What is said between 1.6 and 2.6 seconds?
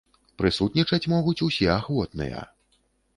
ахвотныя.